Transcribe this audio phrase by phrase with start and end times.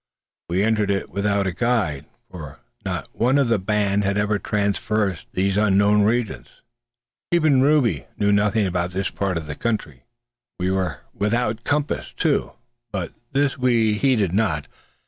[0.49, 5.27] We entered it without a guide, for not one of the band had ever traversed
[5.33, 6.63] these unknown regions.
[7.29, 10.05] Even Rube knew nothing about this part of the country.
[10.59, 12.53] We were without compass, too,
[12.91, 14.67] but this we heeded not.